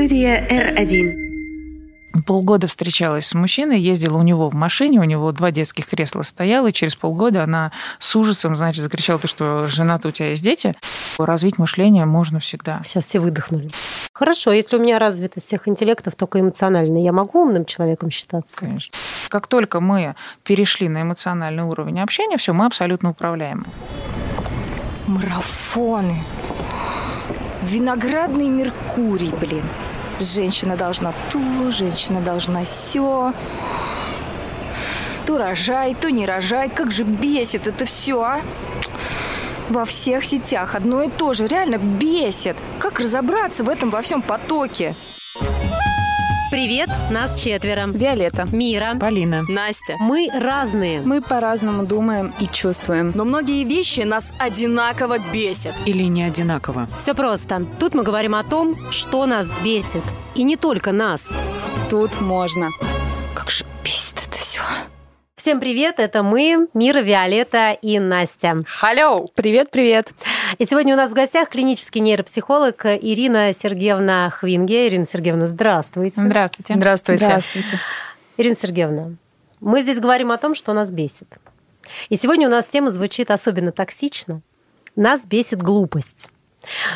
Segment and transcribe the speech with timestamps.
[0.00, 2.22] Студия R1.
[2.24, 6.68] Полгода встречалась с мужчиной, ездила у него в машине, у него два детских кресла стояло,
[6.68, 10.74] и через полгода она с ужасом, значит, закричала, ты что, жена-то у тебя есть дети?
[11.18, 12.80] Развить мышление можно всегда.
[12.82, 13.70] Сейчас все выдохнули.
[14.14, 18.56] Хорошо, если у меня развита всех интеллектов только эмоционально, я могу умным человеком считаться?
[18.56, 18.96] Конечно.
[19.28, 20.14] Как только мы
[20.44, 23.66] перешли на эмоциональный уровень общения, все, мы абсолютно управляемы.
[25.06, 26.24] Марафоны.
[27.60, 29.64] Виноградный Меркурий, блин.
[30.20, 33.32] Женщина должна то, женщина должна все.
[35.24, 36.68] То рожай, то не рожай.
[36.68, 38.42] Как же бесит это все, а?
[39.70, 41.46] Во всех сетях одно и то же.
[41.46, 42.56] Реально бесит.
[42.78, 44.94] Как разобраться в этом во всем потоке?
[46.50, 47.86] Привет, нас четверо.
[47.86, 48.44] Виолетта.
[48.50, 48.96] Мира.
[48.98, 49.42] Полина.
[49.48, 49.94] Настя.
[50.00, 51.00] Мы разные.
[51.00, 53.12] Мы по-разному думаем и чувствуем.
[53.14, 55.74] Но многие вещи нас одинаково бесят.
[55.86, 56.88] Или не одинаково.
[56.98, 57.64] Все просто.
[57.78, 60.02] Тут мы говорим о том, что нас бесит.
[60.34, 61.32] И не только нас.
[61.88, 62.70] Тут можно.
[63.32, 64.62] Как же бесит это все.
[65.40, 68.62] Всем привет, это мы, Мира, Виолетта и Настя.
[68.66, 69.26] Халло!
[69.34, 70.12] Привет-привет.
[70.58, 74.88] И сегодня у нас в гостях клинический нейропсихолог Ирина Сергеевна Хвинге.
[74.88, 76.20] Ирина Сергеевна, здравствуйте.
[76.22, 76.74] Здравствуйте.
[76.74, 77.24] Здравствуйте.
[77.24, 77.80] Здравствуйте.
[78.36, 79.12] Ирина Сергеевна,
[79.60, 81.28] мы здесь говорим о том, что нас бесит.
[82.10, 84.42] И сегодня у нас тема звучит особенно токсично.
[84.94, 86.28] Нас бесит глупость.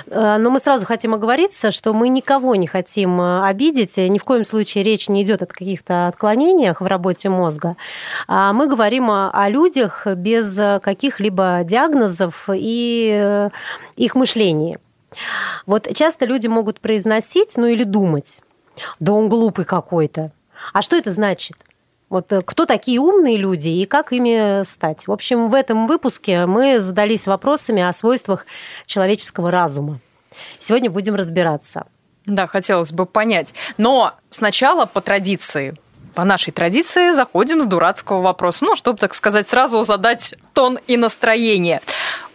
[0.06, 3.96] Э, Но мы сразу хотим оговориться, что мы никого не хотим э, обидеть.
[3.96, 7.76] Ни в коем случае речь не идет о каких-то отклонениях в работе мозга.
[8.28, 13.50] А мы говорим о о людях без каких-либо диагнозов и э,
[13.96, 14.78] их мышлении.
[15.66, 18.40] Вот часто люди могут произносить, ну или думать,
[19.00, 20.30] да он глупый какой-то.
[20.72, 21.56] А что это значит?
[22.08, 25.06] Вот э, кто такие умные люди и как ими стать?
[25.06, 28.46] В общем, в этом выпуске мы задались вопросами о свойствах
[28.86, 30.00] человеческого разума.
[30.60, 31.86] Сегодня будем разбираться.
[32.26, 33.54] Да, хотелось бы понять.
[33.76, 35.74] Но сначала по традиции.
[36.14, 38.64] По нашей традиции заходим с дурацкого вопроса.
[38.64, 41.80] Ну, чтобы, так сказать, сразу задать тон и настроение.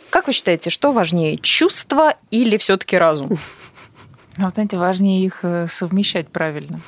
[0.09, 3.38] Как вы считаете, что важнее, чувство или все-таки разум?
[4.38, 6.79] Ну, вот, знаете, важнее их э, совмещать правильно.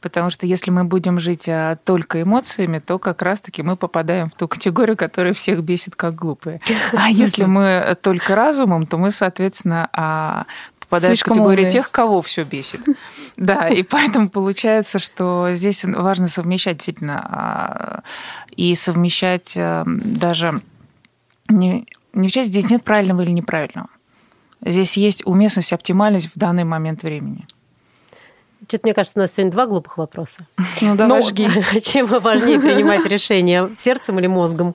[0.00, 4.34] Потому что если мы будем жить а, только эмоциями, то как раз-таки мы попадаем в
[4.34, 6.60] ту категорию, которая всех бесит как глупые.
[6.92, 10.46] А если мы только разумом, то мы, соответственно, а,
[10.90, 11.72] попадаем Слишком в категорию умные.
[11.72, 12.80] тех, кого все бесит.
[13.36, 18.02] Да, и поэтому получается, что здесь важно совмещать действительно а,
[18.54, 20.60] и совмещать а, даже
[21.48, 23.88] не, не в части здесь нет правильного или неправильного.
[24.62, 27.46] Здесь есть уместность, оптимальность в данный момент времени.
[28.68, 30.46] Что-то, мне кажется, у нас сегодня два глупых вопроса.
[30.80, 31.48] Ну, давай Ну, жги.
[31.82, 34.74] Чем важнее принимать решение, сердцем или мозгом?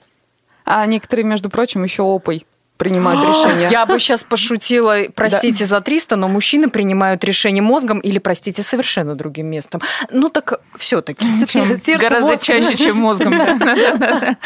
[0.65, 2.45] А некоторые, между прочим, еще опой
[2.77, 3.67] принимают решения.
[3.69, 9.15] Я бы сейчас пошутила, простите за 300, но мужчины принимают решение мозгом или, простите, совершенно
[9.15, 9.81] другим местом.
[10.11, 11.25] Ну так все-таки.
[11.97, 12.43] Гораздо мозг.
[12.43, 13.35] чаще, чем мозгом.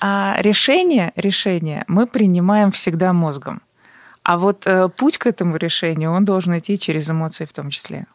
[0.00, 3.62] А решение, решение мы принимаем всегда мозгом.
[4.22, 8.06] А вот э, путь к этому решению, он должен идти через эмоции в том числе.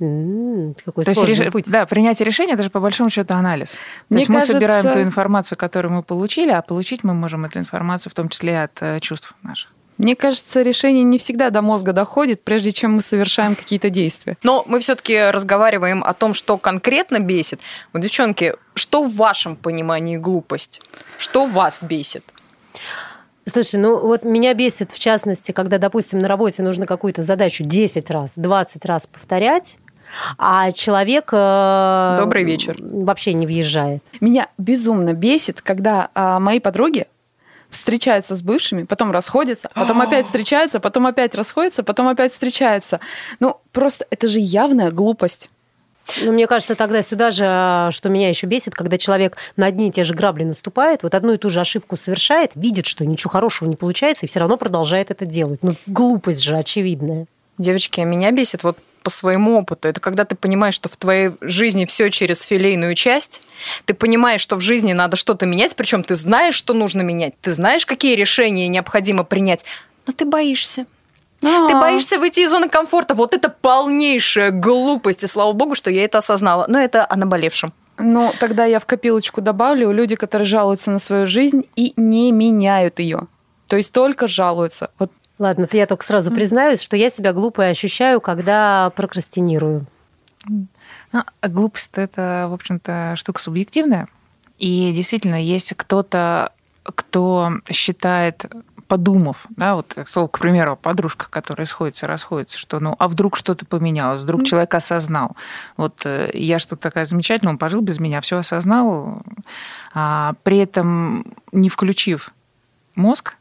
[0.00, 1.64] М, Какой То есть, сложный реш- путь.
[1.66, 3.72] да, принятие решения это же по большому счету анализ.
[3.72, 3.78] То
[4.10, 7.58] Мне есть мы кажется- собираем ту информацию, которую мы получили, а получить мы можем эту
[7.58, 9.72] информацию в том числе от э, чувств наших.
[9.96, 14.36] Мне кажется, решение не всегда до мозга доходит, прежде чем мы совершаем какие-то действия.
[14.44, 17.58] Но мы все-таки разговариваем о том, что конкретно бесит.
[17.92, 20.82] Вот, девчонки, что в вашем понимании глупость?
[21.18, 22.22] Что вас бесит?
[23.50, 28.10] Слушай, ну вот меня бесит, в частности, когда, допустим, на работе нужно какую-то задачу 10
[28.10, 29.78] раз, 20 раз повторять,
[30.36, 31.30] а человек...
[31.32, 32.76] э, Добрый вечер.
[32.80, 34.02] Вообще не въезжает.
[34.20, 37.06] Меня безумно бесит, когда а, мои подруги
[37.70, 43.00] встречаются с бывшими, потом расходятся, потом опять встречаются, потом опять расходятся, потом опять встречаются.
[43.40, 45.50] Ну, просто это же явная глупость.
[46.22, 49.88] Ну, мне кажется, тогда сюда же, а, что меня еще бесит, когда человек на одни
[49.88, 53.30] и те же грабли наступает, вот одну и ту же ошибку совершает, видит, что ничего
[53.30, 55.60] хорошего не получается, и все равно продолжает это делать.
[55.62, 57.26] Ну, глупость же очевидная.
[57.58, 59.88] Девочки, меня бесит вот по своему опыту.
[59.88, 63.40] Это когда ты понимаешь, что в твоей жизни все через филейную часть.
[63.84, 67.34] Ты понимаешь, что в жизни надо что-то менять, причем ты знаешь, что нужно менять.
[67.40, 69.64] Ты знаешь, какие решения необходимо принять,
[70.06, 70.86] но ты боишься.
[71.40, 73.14] Ты А, боишься выйти из зоны комфорта.
[73.14, 75.22] Вот это полнейшая глупость.
[75.22, 76.66] И слава богу, что я это осознала.
[76.68, 77.72] Но это о наболевшем.
[77.96, 82.98] Ну, тогда я в копилочку добавлю люди, которые жалуются на свою жизнь и не меняют
[82.98, 83.28] ее.
[83.68, 84.90] То есть только жалуются.
[84.98, 89.86] Вот Ладно, то я только сразу признаюсь, что я себя глупой ощущаю, когда прокрастинирую.
[90.46, 90.68] Ну,
[91.40, 94.08] а глупость это, в общем-то, штука субъективная.
[94.58, 96.52] И действительно, есть кто-то,
[96.82, 98.46] кто считает
[98.88, 104.22] подумав, да, вот, к примеру, подружка, которая сходится, расходится, что, ну, а вдруг что-то поменялось,
[104.22, 105.36] вдруг человек осознал.
[105.76, 109.22] Вот э, я что-то такая замечательная, он пожил без меня, все осознал,
[109.92, 112.30] а, при этом не включив
[112.94, 113.36] мозг,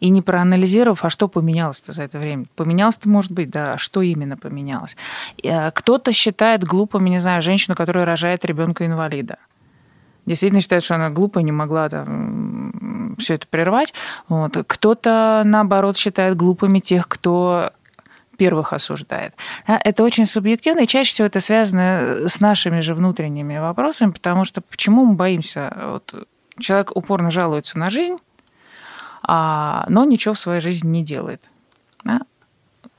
[0.00, 2.46] и не проанализировав, а что поменялось-то за это время.
[2.56, 4.96] Поменялось-то, может быть, да, а что именно поменялось.
[5.42, 9.38] Э, кто-то считает глупыми, не знаю, женщину, которая рожает ребенка-инвалида
[10.28, 13.92] действительно считает, что она глупая, не могла там, все это прервать.
[14.28, 14.56] Вот.
[14.66, 17.72] Кто-то, наоборот, считает глупыми тех, кто
[18.36, 19.34] первых осуждает.
[19.66, 24.60] Это очень субъективно, и чаще всего это связано с нашими же внутренними вопросами, потому что
[24.60, 25.76] почему мы боимся?
[25.90, 26.28] Вот
[26.60, 28.27] человек упорно жалуется на жизнь, а,
[29.28, 31.42] но ничего в своей жизни не делает.
[32.04, 32.22] Да?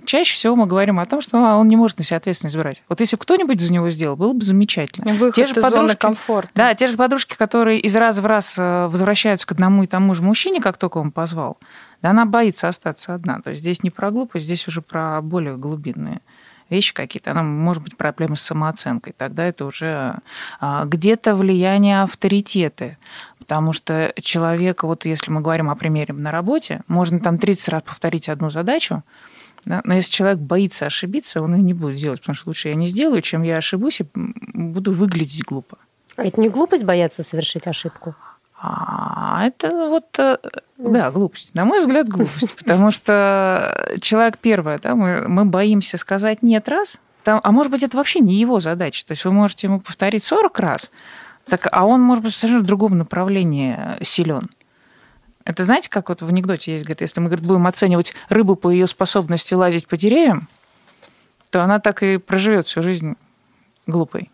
[0.10, 2.84] чаще всего мы говорим о том, что он не может на себя ответственность брать.
[2.90, 5.14] Вот если бы кто-нибудь за него сделал, было бы замечательно.
[5.14, 6.52] Выход те же из подружки, зоны комфорта.
[6.56, 10.16] Да, те же подружки, которые из раза в раз э, возвращаются к одному и тому
[10.16, 11.58] же мужчине, как только он позвал,
[12.02, 13.40] да, она боится остаться одна.
[13.42, 16.22] То есть здесь не про глупость, здесь уже про более глубинные
[16.70, 20.16] вещи какие-то, она может быть проблемы с самооценкой, тогда это уже
[20.60, 22.98] а, где-то влияние авторитеты,
[23.38, 27.84] потому что человек, вот если мы говорим о примере на работе, можно там 30 раз
[27.84, 29.04] повторить одну задачу,
[29.66, 29.82] да?
[29.84, 32.88] Но если человек боится ошибиться, он и не будет делать, потому что лучше я не
[32.88, 35.78] сделаю, чем я ошибусь и буду выглядеть глупо.
[36.16, 38.16] А это не глупость бояться совершить ошибку?
[38.62, 40.38] А это вот, э,
[40.78, 41.56] да, глупость.
[41.56, 42.56] На мой взгляд, глупость.
[42.58, 47.84] Потому что человек первое, да, мы, мы боимся сказать нет раз, там, а может быть,
[47.84, 49.06] это вообще не его задача.
[49.06, 50.92] То есть вы можете ему повторить 40 раз,
[51.48, 54.44] так, а он, может быть, совершенно в другом направлении силен.
[55.46, 58.70] Это знаете, как вот в анекдоте есть, говорит, если мы говорит, будем оценивать рыбу по
[58.70, 60.48] ее способности лазить по деревьям,
[61.50, 63.16] то она так и проживет всю жизнь
[63.88, 64.30] глупой.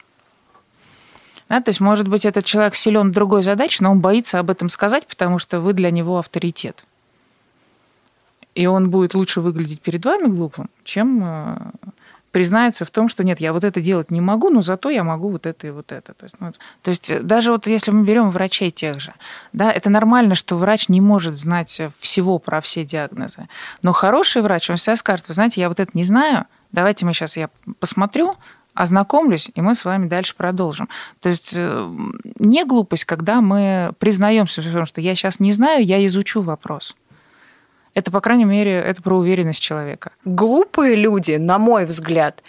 [1.49, 4.69] Да, то есть, может быть, этот человек силен другой задаче, но он боится об этом
[4.69, 6.83] сказать, потому что вы для него авторитет.
[8.55, 11.55] И он будет лучше выглядеть перед вами глупым, чем э,
[12.31, 15.29] признается в том, что нет, я вот это делать не могу, но зато я могу
[15.29, 16.13] вот это и вот это.
[16.13, 16.51] То есть, ну,
[16.81, 19.13] то есть э, даже вот если мы берем врачей тех же,
[19.53, 23.47] да, это нормально, что врач не может знать всего про все диагнозы.
[23.83, 27.13] Но хороший врач, он всегда скажет, вы знаете, я вот это не знаю, давайте мы
[27.13, 27.49] сейчас я
[27.79, 28.35] посмотрю,
[28.75, 30.89] ознакомлюсь, и мы с вами дальше продолжим.
[31.21, 31.89] То есть э,
[32.37, 36.95] не глупость, когда мы признаемся в том, что я сейчас не знаю, я изучу вопрос.
[37.93, 40.11] Это, по крайней мере, это про уверенность человека.
[40.25, 42.43] Глупые люди, на мой взгляд,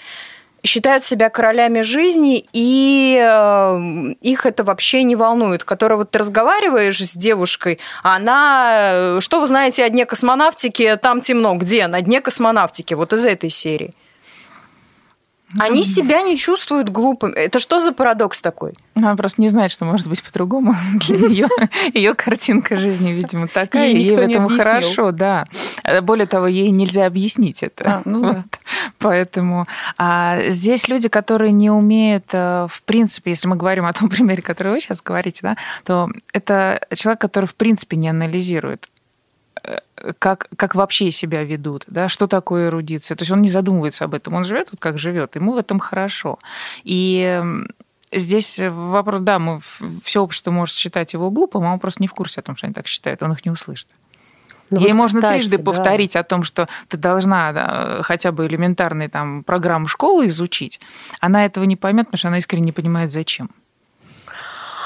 [0.65, 5.63] считают себя королями жизни, и э, их это вообще не волнует.
[5.63, 10.97] Которая вот ты разговариваешь с девушкой, а она, э, что вы знаете о дне космонавтики,
[11.01, 11.87] там темно, где?
[11.87, 13.93] На дне космонавтики, вот из этой серии.
[15.59, 17.33] Они себя не чувствуют глупыми.
[17.35, 18.75] Это что за парадокс такой?
[18.97, 20.75] Она просто не знает, что может быть по-другому.
[21.07, 21.47] Для нее
[21.95, 23.89] ее картинка жизни, видимо, такая.
[23.89, 25.47] Ей, ей в этом хорошо, да.
[26.03, 27.85] Более того, ей нельзя объяснить это.
[27.85, 28.33] А, ну вот.
[28.33, 28.45] да.
[28.99, 29.67] Поэтому
[29.99, 34.43] а здесь люди, которые не умеют, э, в принципе, если мы говорим о том примере,
[34.43, 38.89] который вы сейчас говорите, да, то это человек, который в принципе не анализирует
[40.19, 43.17] как, как вообще себя ведут, да, что такое эрудиция.
[43.17, 45.79] То есть он не задумывается об этом, он живет вот как живет, ему в этом
[45.79, 46.39] хорошо.
[46.85, 47.43] И
[48.13, 49.61] здесь вопрос, да, мы,
[50.03, 52.67] все общество может считать его глупым, а он просто не в курсе о том, что
[52.67, 53.89] они так считают, он их не услышит.
[54.69, 55.63] Ну, Ей вот, можно кстати, трижды да.
[55.63, 60.81] повторить о том, что ты должна да, хотя бы элементарные там программу школы изучить.
[61.21, 63.51] Она этого не поймет, потому что она искренне не понимает, зачем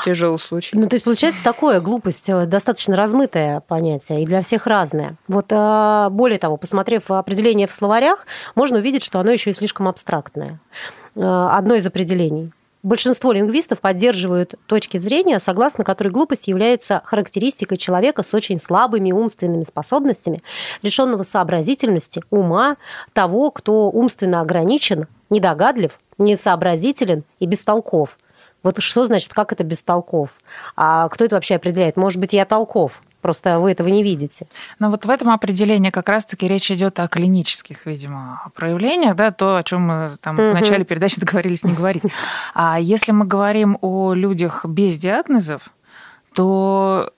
[0.05, 0.77] тяжелый случай.
[0.77, 5.17] Ну, то есть, получается, такое глупость э, достаточно размытое понятие и для всех разное.
[5.29, 9.89] Вот э, более того, посмотрев определение в словарях, можно увидеть, что оно еще и слишком
[9.89, 10.61] абстрактное.
[11.15, 12.53] Э, одно из определений.
[12.83, 19.65] Большинство лингвистов поддерживают точки зрения, согласно которой глупость является характеристикой человека с очень слабыми умственными
[19.65, 20.43] способностями,
[20.81, 22.79] лишенного сообразительности, ума,
[23.13, 28.17] того, кто умственно ограничен, недогадлив, несообразителен и бестолков–
[28.63, 30.31] вот что значит, как это без толков?
[30.77, 31.97] А кто это вообще определяет?
[31.97, 34.47] Может быть, я толков, Просто вы этого не видите.
[34.79, 39.57] Но вот в этом определении как раз-таки речь идет о клинических, видимо, проявлениях, да, то,
[39.57, 42.05] о чем мы там в начале передачи договорились не говорить.
[42.55, 45.69] А если мы говорим о людях без диагнозов,
[46.35, 47.13] то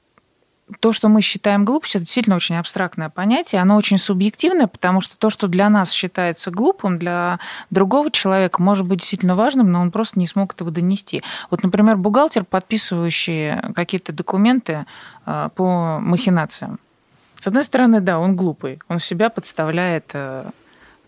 [0.80, 5.16] то, что мы считаем глупостью, это действительно очень абстрактное понятие, оно очень субъективное, потому что
[5.16, 7.38] то, что для нас считается глупым, для
[7.70, 11.22] другого человека может быть действительно важным, но он просто не смог этого донести.
[11.50, 14.86] Вот, например, бухгалтер, подписывающий какие-то документы
[15.26, 16.78] э, по махинациям.
[17.38, 20.44] С одной стороны, да, он глупый, он себя подставляет э,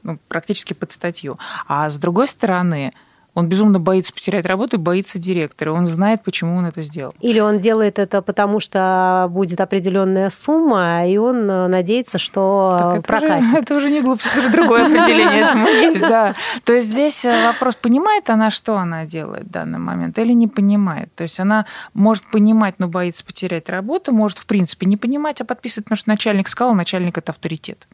[0.02, 1.38] ну, практически под статью.
[1.66, 2.92] А с другой стороны,
[3.34, 5.72] Он безумно боится потерять работу и боится директора.
[5.72, 7.14] Он знает, почему он это сделал.
[7.20, 12.92] Или он делает это потому, что будет определенная сумма, и он э, надеется, что Так
[12.92, 13.48] это прокатит.
[13.48, 16.34] Уже, это уже не глупость, это уже другое определение этому есть, да.
[16.64, 20.46] То есть здесь э, вопрос, понимает она, что она делает в данный момент, или не
[20.46, 21.12] понимает.
[21.14, 25.44] То есть она может понимать, но боится потерять работу, может, в принципе, не понимать, а
[25.44, 27.88] подписывать, потому что начальник сказал, начальник– это авторитет.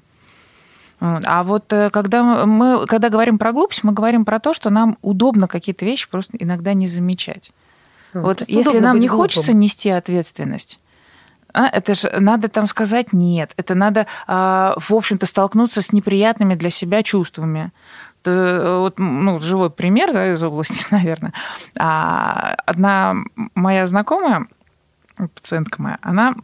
[1.00, 4.98] А вот э, когда мы, когда говорим про глупость, мы говорим про то, что нам
[5.00, 7.52] удобно какие-то вещи просто иногда не замечать.
[8.12, 9.24] Ну, Вот если нам не глупым.
[9.24, 10.78] хочется нести ответственность,
[11.52, 13.52] а, это же надо там сказать нет.
[13.56, 17.72] Это надо, а, в общем-то, столкнуться с неприятными для себя чувствами.
[18.22, 21.32] То, Вот, ну, живой пример да, из области, наверное.
[21.78, 23.16] А, Одна
[23.54, 24.46] моя знакомая,
[25.16, 26.34] пациентка моя, она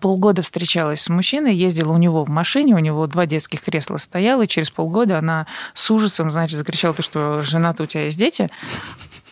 [0.00, 4.42] полгода встречалась с мужчиной, ездила у него в машине, у него два детских кресла стояло,
[4.42, 8.50] и через полгода она с ужасом, значит, закричала, то, что жена-то у тебя есть дети.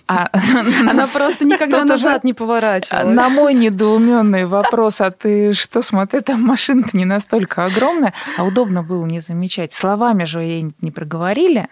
[0.06, 0.28] А
[0.88, 3.14] Она просто никогда назад не поворачивалась.
[3.14, 8.82] на мой недоуменный вопрос, а ты что, смотри, там машина-то не настолько огромная, а удобно
[8.82, 9.73] было не замечать.
[9.73, 11.68] Словами же ей не проговорили.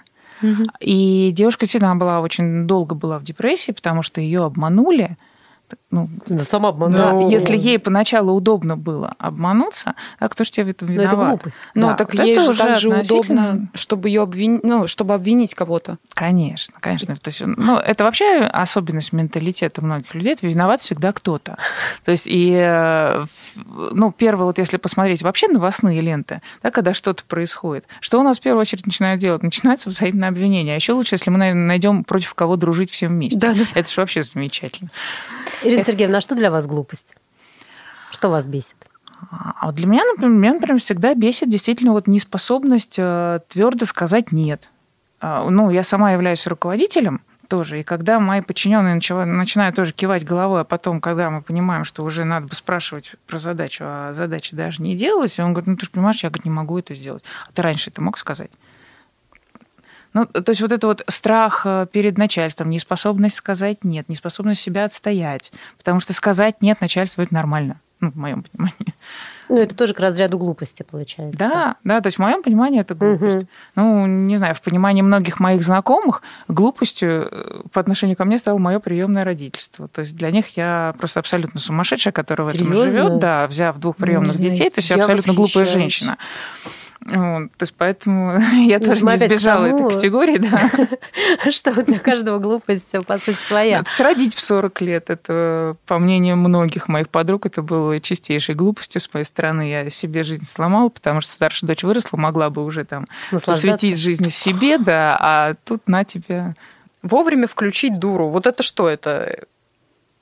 [0.80, 5.16] И девушка она была очень долго была в депрессии, потому что ее обманули.
[5.92, 7.30] Ну, Да, сама да, обманула.
[7.30, 11.28] если ей поначалу удобно было обмануться, а кто же тебе в этом Но это виноват?
[11.28, 11.56] глупость.
[11.74, 14.64] Ну, Да, так вот ей это же уже так же относительно- удобно, чтобы ее обвинить,
[14.64, 15.98] ну, чтобы обвинить кого-то.
[16.14, 17.14] Конечно, конечно.
[17.16, 20.32] То есть, ну, это вообще особенность менталитета многих людей.
[20.32, 21.58] Это виноват всегда кто-то.
[22.06, 23.24] То есть, и, э,
[23.92, 28.38] ну, первое, вот если посмотреть вообще новостные ленты, да, когда что-то происходит, что у нас
[28.38, 29.42] в первую очередь начинают делать?
[29.42, 30.72] Начинается взаимное обвинение.
[30.72, 33.38] А еще лучше, если мы наверное, найдем против кого дружить всем вместе.
[33.38, 33.64] Да, да.
[33.74, 34.88] Это же вообще замечательно.
[35.82, 37.14] Ирина Сергеевна, а что для вас глупость?
[38.12, 38.76] Что вас бесит?
[39.30, 44.70] А вот для меня, например, меня, например, всегда бесит действительно вот неспособность твердо сказать нет.
[45.20, 50.24] А, Ну, я сама являюсь руководителем тоже, и когда мои подчиненные начала- начинают тоже кивать
[50.24, 54.56] головой, а потом, когда мы понимаем, что уже надо бы спрашивать про задачу, а задача
[54.56, 56.94] даже не делалась, и он говорит, ну ты же понимаешь, я говорит, не могу это
[56.94, 57.24] сделать.
[57.48, 58.50] А ты раньше это мог сказать?
[60.14, 64.84] Ну, то есть вот это вот страх э, перед начальством, неспособность сказать нет, неспособность себя
[64.84, 65.52] отстоять.
[65.78, 68.94] Потому что сказать нет начальству это нормально, ну, в моем понимании.
[69.48, 71.38] Ну, это тоже к разряду глупости получается.
[71.38, 73.36] Да, да, то есть в моем понимании это глупость.
[73.36, 73.48] Мгм.
[73.76, 78.58] Ну, не знаю, в понимании многих моих знакомых глупостью э, по отношению ко мне стало
[78.58, 79.88] мое приемное родительство.
[79.88, 82.90] То есть для них я просто абсолютно сумасшедшая, которая в этом Серьезно?
[82.90, 86.16] живет, да, взяв двух приемных знаю, детей, то есть я я абсолютно глупая женщина.
[87.04, 91.50] Вот, то есть поэтому я Ну, тоже не избежала тому- этой категории, да.
[91.50, 93.82] Что для каждого глупость, по сути, своя.
[93.82, 98.54] То есть родить в 40 лет, это, по мнению многих моих подруг, это было чистейшей
[98.54, 99.68] глупостью с моей стороны.
[99.68, 103.06] Я себе жизнь сломала, потому что старшая дочь выросла, могла бы уже там
[103.44, 106.54] посвятить жизнь себе, да, а тут на тебя...
[107.02, 108.28] Вовремя включить дуру.
[108.28, 109.40] Вот это что это?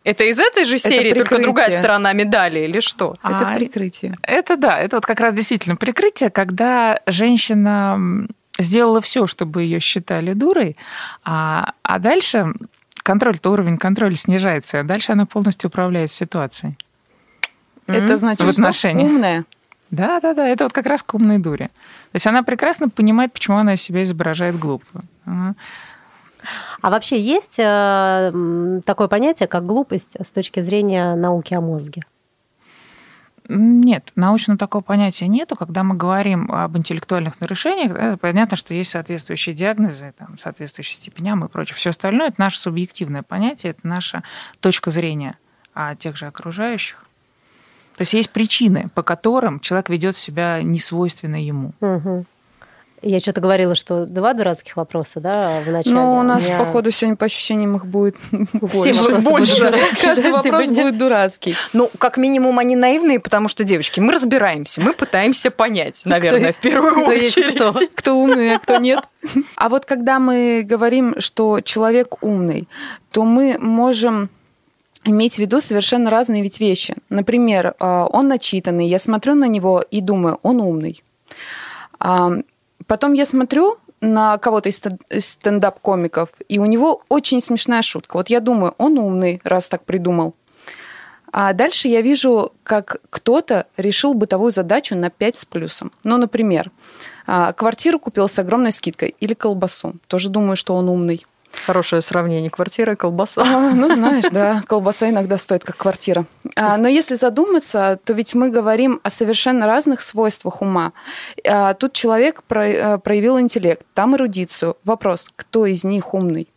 [0.03, 3.17] Это из этой же серии, только другая сторона медали или что?
[3.23, 4.17] Это А, прикрытие.
[4.23, 8.27] Это да, это вот как раз действительно прикрытие, когда женщина
[8.59, 10.77] сделала все, чтобы ее считали дурой,
[11.25, 12.53] а, а дальше
[13.03, 16.77] контроль-то уровень контроля снижается, а дальше она полностью управляет ситуацией.
[17.87, 19.09] Это значит, В что отношениях.
[19.11, 19.45] умная.
[19.91, 21.67] Да, да, да, это вот как раз к умной дуре.
[21.67, 25.03] То есть она прекрасно понимает, почему она себя изображает глупую.
[25.27, 25.55] Ага.
[26.81, 32.03] А вообще есть э, такое понятие, как глупость с точки зрения науки о мозге?
[33.53, 35.57] Нет, научно такого понятия нету.
[35.57, 41.45] Когда мы говорим об интеллектуальных нарушениях, да, понятно, что есть соответствующие диагнозы, там, соответствующие степеням
[41.45, 41.75] и прочее.
[41.75, 44.23] Все остальное это наше субъективное понятие, это наша
[44.61, 45.37] точка зрения
[45.75, 47.05] о тех же окружающих.
[47.97, 51.73] То есть есть причины, по которым человек ведет себя несвойственно ему.
[51.81, 52.27] Мгм.
[53.03, 55.95] Я что-то говорила, что два дурацких вопроса, да, в начале.
[55.95, 58.17] Но у нас, меня- походу, сегодня по ощущениям их будет
[58.53, 59.21] больше.
[59.23, 59.57] больше.
[59.57, 60.83] дурацкие, Каждый да, вопрос сегодня?
[60.83, 61.55] будет дурацкий.
[61.73, 66.59] Ну, как минимум, они наивные, потому что, девочки, мы разбираемся, мы пытаемся понять, наверное, в
[66.59, 67.55] первую кто очередь.
[67.57, 67.73] кто.
[67.95, 69.01] Кто умный, а кто нет.
[69.57, 72.69] А вот когда мы говорим, что человек умный,
[73.13, 74.29] то мы можем
[75.05, 76.95] иметь в виду совершенно разные ведь вещи.
[77.09, 81.03] Например, а, он начитанный, я смотрю на него и думаю, он умный.
[82.91, 84.83] Потом я смотрю на кого-то из
[85.25, 88.17] стендап-комиков, и у него очень смешная шутка.
[88.17, 90.35] Вот я думаю, он умный, раз так придумал.
[91.31, 95.93] А дальше я вижу, как кто-то решил бытовую задачу на 5 с плюсом.
[96.03, 96.73] Ну, например,
[97.29, 99.95] а, квартиру купил с огромной скидкой или колбасу.
[100.09, 101.25] Тоже думаю, что он умный.
[101.67, 102.51] Хорошее сравнение.
[102.51, 103.43] Квартира и колбаса.
[103.45, 106.25] А, ну, знаешь, да, колбаса иногда стоит как квартира.
[106.57, 110.93] А, но если задуматься, то ведь мы говорим о совершенно разных свойствах ума.
[111.47, 114.77] А, тут человек про- э, проявил интеллект, там эрудицию.
[114.85, 116.49] Вопрос, кто из них умный?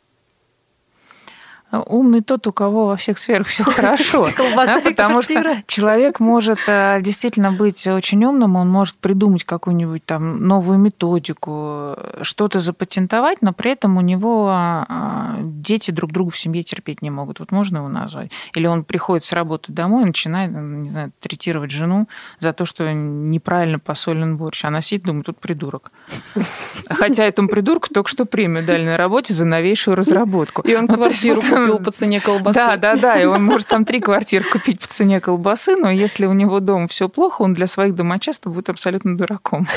[1.81, 4.29] Умный тот, у кого во всех сферах все хорошо.
[4.63, 10.45] Да, потому что человек может э, действительно быть очень умным, он может придумать какую-нибудь там
[10.47, 16.63] новую методику, что-то запатентовать, но при этом у него э, дети друг друга в семье
[16.63, 17.39] терпеть не могут.
[17.39, 18.31] Вот можно его назвать?
[18.55, 22.07] Или он приходит с работы домой и начинает, не знаю, третировать жену
[22.39, 24.65] за то, что неправильно посолен борщ.
[24.65, 25.91] Она сидит, думает, тут придурок.
[26.89, 30.61] Хотя этому придурку только что премию дали на работе за новейшую разработку.
[30.61, 32.55] И он ну, квартиру купил по цене колбасы.
[32.55, 36.25] Да, да, да, и он может там три квартиры купить по цене колбасы, но если
[36.25, 39.67] у него дома все плохо, он для своих домочадцев будет абсолютно дураком.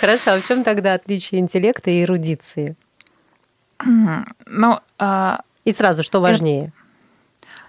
[0.00, 2.76] Хорошо, а в чем тогда отличие интеллекта и эрудиции?
[3.84, 5.40] Ну, а...
[5.64, 6.72] И сразу, что важнее?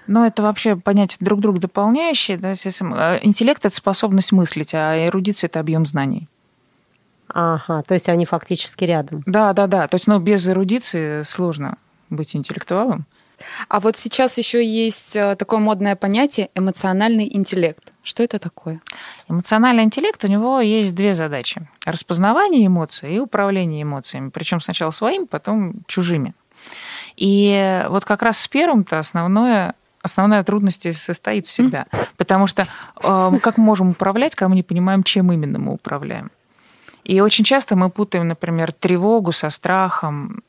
[0.08, 2.38] Но это вообще понятие друг друга дополняющие.
[2.38, 2.54] Да?
[2.54, 6.28] Э, интеллект– это способность мыслить, а эрудиция– это объем знаний.
[7.28, 9.22] Ага, то есть они фактически рядом.
[9.28, 9.88] Да, да, да.
[9.88, 11.78] То есть, ну, без эрудиции сложно
[12.10, 13.06] быть интеллектуалом.
[13.68, 17.94] А вот сейчас еще есть э, такое модное понятие эмоциональный интеллект.
[18.04, 18.82] Что это такое?
[19.30, 25.26] Эмоциональный интеллект у него есть две задачи: распознавание эмоций и управление эмоциями, причем сначала своими,
[25.26, 26.34] потом чужими.
[27.16, 31.86] И вот как раз с первым-то основное основная трудность состоит всегда.
[32.18, 32.64] Потому что
[33.04, 36.32] э, как мы можем управлять, когда мы не понимаем, чем именно мы управляем?
[37.04, 40.44] И очень часто мы путаем, например, тревогу со страхом,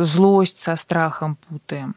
[0.00, 1.94] злость со страхом путаем.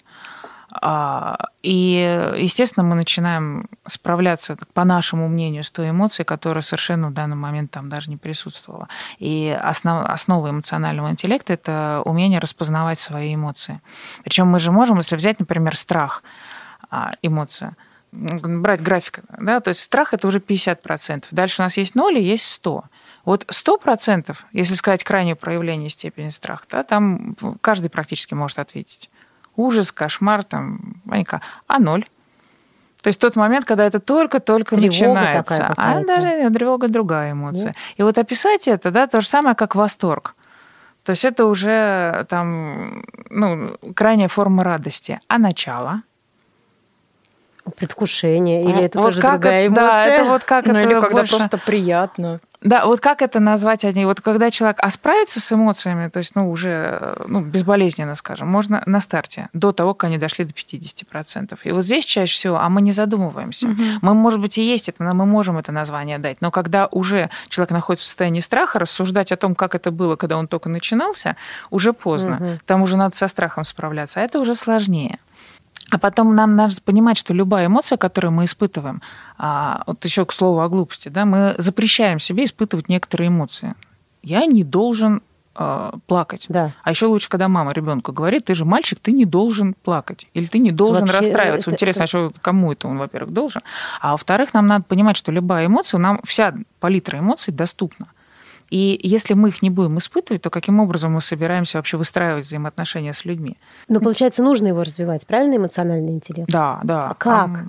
[0.74, 7.14] А, и, естественно, мы начинаем справляться, по нашему мнению, с той эмоцией, которая совершенно в
[7.14, 8.88] данный момент там даже не присутствовала.
[9.20, 13.82] И основ, основа эмоционального интеллекта– это умение распознавать свои эмоции.
[14.24, 16.24] Причем мы же можем, если взять, например, страх,
[16.90, 17.76] а, эмоция,
[18.12, 21.26] брать график, да, то есть страх– это уже 50%.
[21.32, 22.84] Дальше у нас есть 0 и есть 100%.
[23.26, 29.10] Вот сто процентов, если сказать крайнее проявление степени страха, да, там каждый практически может ответить.
[29.56, 31.42] Ужас, кошмар, там, паника.
[31.68, 32.06] А ноль?
[33.02, 35.58] То есть тот момент, когда это только-только начинается.
[35.58, 37.74] Такая а даже тревога другая эмоция.
[37.74, 37.80] Да.
[37.98, 40.36] И вот описать это, да, то же самое, как восторг.
[41.04, 45.20] То есть это уже там, ну, крайняя форма радости.
[45.28, 46.04] А начало?
[47.76, 49.86] Предвкушение, или это вот тоже другая это, эмоция?
[49.86, 51.36] Да, это вот как ну, это или когда больше...
[51.38, 52.40] просто приятно.
[52.62, 54.06] Да, вот как это назвать одни?
[54.06, 58.84] Вот когда человек, а справится с эмоциями, то есть, ну, уже, ну, безболезненно, скажем, можно
[58.86, 61.58] на старте, до того, как они дошли до 50%.
[61.64, 63.70] И вот здесь чаще всего, а мы не задумываемся.
[63.70, 63.84] Угу.
[64.02, 66.40] Мы, может быть, и есть это, но мы можем это название дать.
[66.42, 70.38] Но когда уже человек находится в состоянии страха, рассуждать о том, как это было, когда
[70.38, 71.36] он только начинался,
[71.72, 72.36] уже поздно.
[72.36, 72.60] Угу.
[72.68, 75.18] Там уже надо со страхом справляться, а это уже сложнее.
[75.92, 79.02] А потом нам надо понимать, что любая эмоция, которую мы испытываем,
[79.38, 83.76] а, вот еще к слову о глупости, да, мы запрещаем себе испытывать некоторые эмоции.
[84.24, 85.22] Я не должен
[85.56, 86.46] э, плакать.
[86.48, 86.72] Да.
[86.84, 90.28] А еще лучше, когда мама ребенку говорит, ты же мальчик, ты не должен плакать.
[90.34, 91.72] Или ты не должен Вообще, расстраиваться.
[91.72, 92.06] Это, Интересно, это...
[92.06, 93.62] а что, кому это он, во-первых, должен?
[94.00, 98.08] А во-вторых, нам надо понимать, что любая эмоция, нам вся палитра эмоций доступна.
[98.72, 103.14] И если мы их не будем испытывать, то каким образом мы собираемся вообще выстраивать взаимоотношения
[103.14, 103.58] с людьми?
[103.90, 106.50] Но получается, нужно его развивать, правильно, эмоциональный интеллект?
[106.50, 107.10] Да, да.
[107.10, 107.66] А как?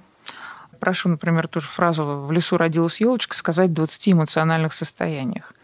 [0.79, 5.55] Прошу, например, ту же фразу «в лесу родилась елочка» сказать в 20 эмоциональных состояниях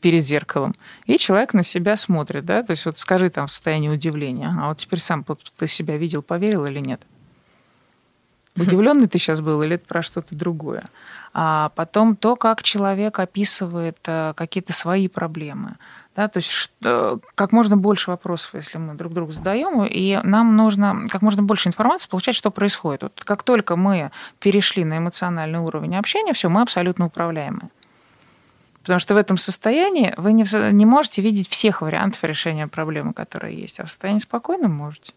[0.00, 0.76] перед зеркалом.
[1.06, 4.68] И человек на себя смотрит, да, то есть вот скажи там в состоянии удивления, а
[4.68, 5.24] вот теперь сам
[5.56, 7.00] ты себя видел, поверил или нет?
[8.56, 10.84] Удивленный ты сейчас был или это про что-то другое?
[11.34, 15.76] А потом то, как человек описывает э, какие-то свои проблемы.
[16.16, 20.56] Да, то есть что, как можно больше вопросов, если мы друг другу задаем, и нам
[20.56, 23.02] нужно как можно больше информации получать, что происходит.
[23.02, 27.68] Вот как только мы перешли на эмоциональный уровень общения, все, мы абсолютно управляемы.
[28.80, 33.60] Потому что в этом состоянии вы не, не можете видеть всех вариантов решения проблемы, которые
[33.60, 35.12] есть, а в состоянии спокойном можете.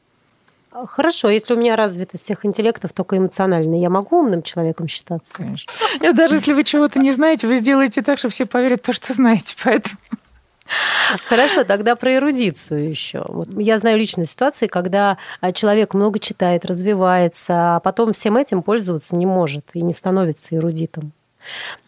[0.72, 5.34] Хорошо, если у меня развитость всех интеллектов только эмоциональная, я могу умным человеком считаться?
[5.34, 5.72] Конечно.
[6.00, 8.94] Я даже если вы чего-то не знаете, вы сделаете так, что все поверят в то,
[8.94, 9.98] что знаете, поэтому...
[11.26, 13.26] Хорошо, тогда про эрудицию еще.
[13.28, 18.62] Вот я знаю личные ситуации, когда а, человек много читает, развивается, а потом всем этим
[18.62, 21.12] пользоваться не может и не становится эрудитом.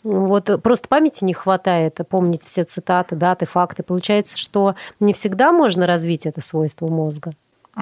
[0.02, 3.84] Вот просто памяти не хватает помнить все цитаты, даты, факты.
[3.84, 7.34] Получается, что не всегда можно развить это свойство мозга.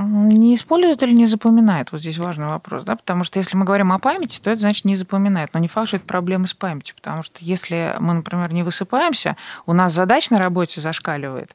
[0.01, 1.91] Не использует или не запоминает?
[1.91, 4.85] Вот здесь важный вопрос, да, потому что если мы говорим о памяти, то это значит
[4.85, 5.53] не запоминает.
[5.53, 9.35] Но не факт, что это проблемы с памятью, потому что если мы, например, не высыпаемся,
[9.65, 11.53] у нас задач на работе зашкаливает,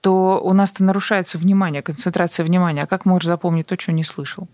[0.00, 2.82] то у нас-то нарушается внимание, концентрация внимания.
[2.82, 4.48] А как можешь запомнить то, что не слышал?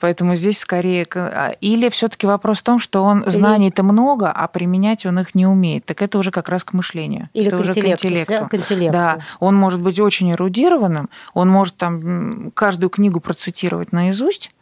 [0.00, 1.06] Поэтому здесь скорее...
[1.14, 5.46] а, Или все-таки вопрос в том, что он знаний-то много, а применять он их не
[5.46, 5.84] умеет.
[5.84, 7.28] Так это уже как раз к мышлению.
[7.32, 8.48] Или это к уже интеллекту, к интеллекту.
[8.48, 8.92] к интеллекту.
[8.92, 14.52] Да, он может быть очень эрудированным, он может там каждую книгу процитировать наизусть,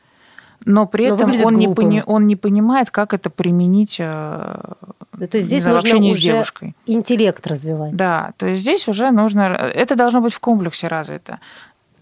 [0.65, 4.05] но при Но этом он не, пони- он не понимает, как это применить э,
[5.13, 6.77] Да, то есть здесь в нужно общении с уже девушкой.
[6.87, 7.97] интеллект развивать.
[7.97, 9.41] Да, то есть здесь уже нужно...
[9.43, 11.41] Это должно быть в комплексе развито.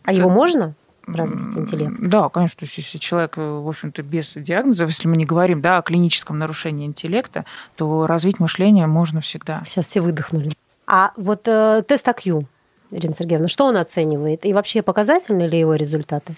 [0.04, 0.74] А его можно
[1.14, 1.96] развить, интеллект?
[1.98, 5.60] Да, конечно, то есть если человек, э, в общем-то, без диагноза, если мы не говорим
[5.60, 7.44] да, о клиническом нарушении интеллекта,
[7.76, 9.62] то развить мышление можно всегда.
[9.66, 10.52] Сейчас все выдохнули.
[10.86, 12.46] А вот э, тест АКЮ,
[12.90, 14.44] Ирина Сергеевна, что он оценивает?
[14.44, 16.34] И вообще показательны ли его результаты?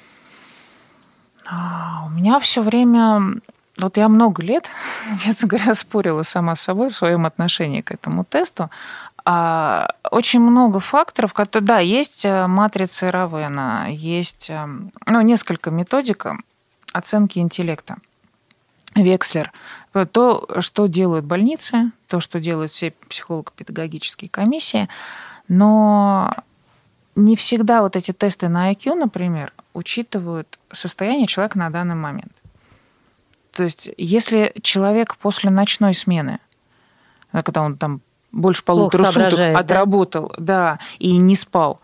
[1.47, 3.41] А, у меня все время...
[3.79, 4.69] Вот я много лет,
[5.25, 8.71] честно говоря, спорила сама с собой в своем отношении к этому тесту.
[9.25, 14.67] А, очень много факторов, да, есть э, матрицы Равена, есть э,
[15.07, 16.35] ну, несколько методик э,
[16.93, 17.99] оценки интеллекта.
[18.95, 19.53] Векслер.
[20.13, 24.89] То, что делают больницы, то, что делают все психолого-педагогические комиссии,
[25.49, 26.35] но
[27.15, 32.33] не всегда вот эти тесты на IQ, например, учитывают состояние человека на данный момент.
[33.53, 36.39] То есть, если человек после ночной смены,
[37.33, 38.01] да, когда он там
[38.33, 39.61] больше полутора суток соображает, да?
[39.61, 41.81] отработал, да, и не спал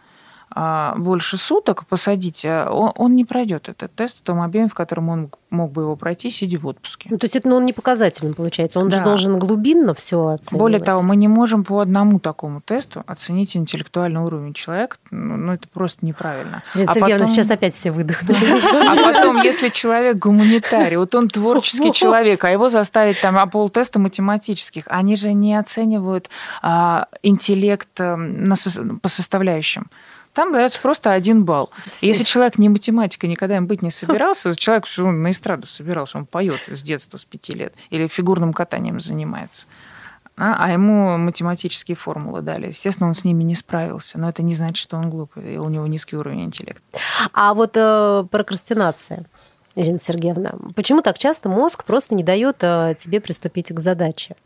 [0.97, 5.09] больше суток, посадить, а, он, он не пройдет этот тест в том объеме, в котором
[5.09, 7.09] он мог бы его пройти, сидя в отпуске.
[7.11, 8.81] Ну, то есть это ну, он не показательным получается.
[8.81, 9.05] Он же Да.
[9.05, 10.59] должен глубинно все оценивать.
[10.61, 14.97] Более того, мы не можем по одному такому тесту оценить интеллектуальный уровень человека.
[15.11, 16.63] Ну, ну, это просто неправильно.
[16.75, 18.39] Ирина А Сергеевна, потом- сейчас опять все выдохнули.
[18.89, 23.99] А потом, если человек гуманитарий, вот он творческий человек, а его заставить там, а полтеста
[23.99, 26.29] математических, они же не оценивают
[26.63, 28.17] а, интеллект а,
[28.55, 29.87] сос- по составляющим.
[30.33, 31.71] Там дается просто один балл.
[32.01, 36.19] И Если человек не математика, никогда им быть не собирался, человек что на эстраду собирался,
[36.19, 39.67] он поет с детства, с пяти лет, или фигурным катанием занимается.
[40.39, 42.69] А, а ему математические формулы дали.
[42.69, 44.19] Естественно, он с ними не справился.
[44.19, 46.83] Но это не значит, что он глупый, и у него низкий уровень интеллекта.
[47.33, 49.25] А вот э, прокрастинация,
[49.75, 54.37] Ирина Сергеевна, почему так часто мозг просто не дает э, тебе приступить к задаче?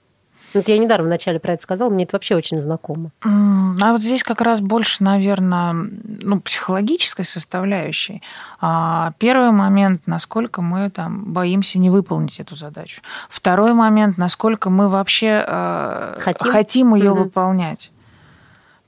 [0.54, 3.10] Вот я недаром вначале про это сказала, мне это вообще очень знакомо.
[3.22, 8.22] А вот здесь как раз больше, наверное, ну, психологической составляющей.
[8.60, 13.00] А, Первый момент, насколько мы там боимся не выполнить эту задачу.
[13.28, 16.50] Второй момент, насколько мы вообще э, Хотим?
[16.52, 17.22] хотим, ее Мгм.
[17.24, 17.90] выполнять.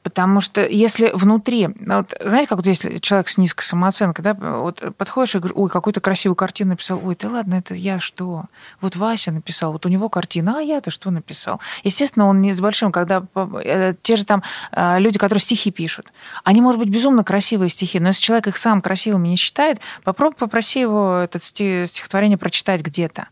[0.04, 4.34] Потому что если внутри, ну, вот, знаете, как вот если человек с низкой самооценкой, да,
[4.34, 8.44] вот подходишь и говоришь, ой, какую-то красивую картину написал, ой, да ладно, это я что?
[8.82, 11.58] Вот Вася написал, вот у него картина, а я-то что написал?
[11.84, 13.24] Естественно, он не с большим, когда
[13.64, 16.12] э, те же там э, люди, которые стихи пишут,
[16.44, 20.36] они, может быть, безумно красивые стихи, но если человек их сам красивыми не считает, попробуй
[20.36, 23.28] попроси его это сти- стихотворение прочитать где-то.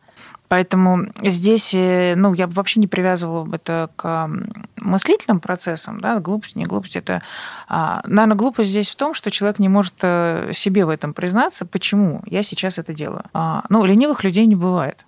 [0.53, 4.29] Поэтому здесь, э, ну, я бы вообще не привязывала это к
[4.77, 6.95] мыслительным процессам, да, глупость, не глупость.
[6.97, 7.23] Это,
[7.69, 11.65] а, наверное, глупость здесь в том, что человек не может э, себе в этом признаться,
[11.65, 13.25] почему я сейчас это делаю.
[13.33, 15.07] А, Ну, ленивых людей не бывает.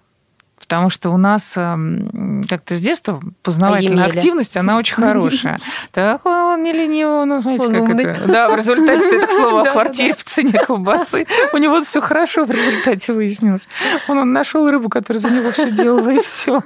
[0.64, 5.58] Потому что у нас эм, как-то с детства познавательная активность, она очень хорошая.
[5.92, 8.26] Так, он не ленивый, ну, знаете, как это...
[8.26, 11.26] Да, в результате, это к слову о квартире по цене колбасы.
[11.52, 13.68] У него все хорошо в результате выяснилось.
[14.08, 16.62] Он, он нашел рыбу, которая за него все делала, и все.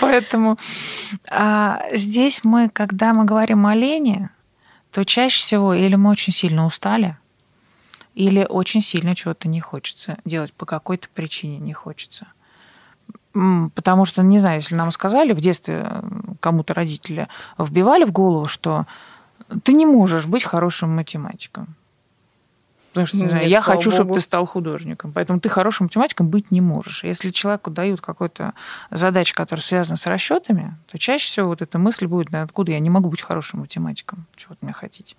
[0.00, 0.56] Поэтому
[1.28, 4.30] а, здесь мы, когда мы говорим о лени,
[4.92, 7.16] то чаще всего или мы очень сильно устали,
[8.14, 12.28] или очень сильно чего-то не хочется делать, по какой-то причине не хочется.
[13.32, 16.02] Потому что, не знаю, если нам сказали в детстве,
[16.40, 18.86] кому-то родители вбивали в голову, что
[19.62, 21.76] ты не можешь быть хорошим математиком.
[22.90, 24.14] Потому что, не знаю, Нет, я хочу, чтобы богу.
[24.16, 25.12] ты стал художником.
[25.12, 27.04] Поэтому ты хорошим математиком быть не можешь.
[27.04, 28.52] Если человеку дают какую-то
[28.90, 32.80] задачу, которая связана с расчетами, то чаще всего вот эта мысль будет, «Да откуда я
[32.80, 35.14] не могу быть хорошим математиком, чего от меня хотите.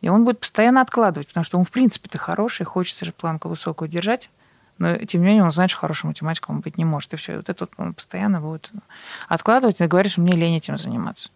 [0.00, 3.88] И он будет постоянно откладывать, потому что он, в принципе-то хороший, хочется же планку высокую
[3.88, 4.30] держать,
[4.78, 7.12] но, тем не менее, он знает, что хорошим математиком он быть не может.
[7.12, 7.34] И все.
[7.34, 8.70] И вот это вот он постоянно будет
[9.28, 11.30] откладывать и говорит, что мне лень этим заниматься.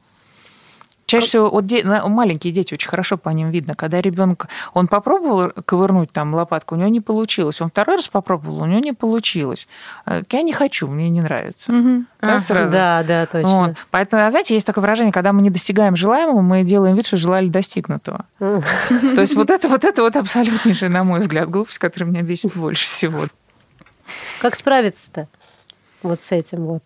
[1.11, 5.51] Чаще всего вот де- маленькие дети очень хорошо по ним видно, когда ребенок он попробовал
[5.65, 9.67] ковырнуть там лопатку, у него не получилось, он второй раз попробовал, у него не получилось.
[10.07, 11.73] Э, Я не хочу, мне не нравится.
[11.73, 12.39] Да, Ага.
[12.41, 12.73] сразу?
[12.73, 13.49] Да, да, точно.
[13.51, 13.77] Вот.
[13.91, 17.49] Поэтому, знаете, есть такое выражение, когда мы не достигаем желаемого, мы делаем вид, что желали
[17.49, 18.25] достигнутого.
[18.39, 22.57] То есть вот это вот это вот абсолютнейшая, на мой взгляд, глупость, которая меня бесит
[22.57, 23.25] больше всего.
[24.41, 25.29] Как справиться-то
[26.03, 26.83] вот с этим вот?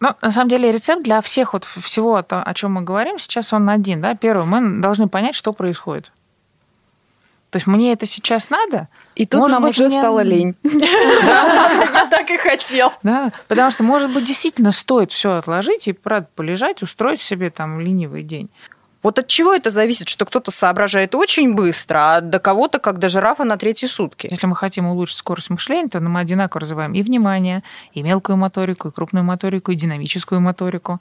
[0.00, 3.52] Ну, на самом деле, рецепт для всех вот всего, то, о чем мы говорим, сейчас
[3.52, 4.00] он один.
[4.00, 4.14] Да?
[4.14, 6.10] Первый, мы должны понять, что происходит.
[7.50, 8.88] То есть мне это сейчас надо?
[9.16, 10.54] И тут Может нам быть, уже мне- стало лень.
[10.62, 12.92] Я так и хотел.
[13.02, 17.80] Да, потому что, может быть, действительно стоит все отложить и, правда, полежать, устроить себе там
[17.80, 18.48] ленивый день.
[19.02, 23.08] Вот от чего это зависит, что кто-то соображает очень быстро, а до кого-то как до
[23.08, 24.28] жирафа на третьи сутки?
[24.30, 27.62] Если мы хотим улучшить скорость мышления, то мы одинаково развиваем и внимание,
[27.94, 31.00] и мелкую моторику, и крупную моторику, и динамическую моторику.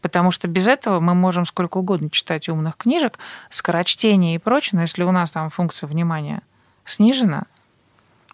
[0.00, 3.18] Потому что без этого мы можем сколько угодно читать умных книжек,
[3.50, 6.42] скорочтение и прочее, но если у нас там функция внимания
[6.84, 7.44] снижена,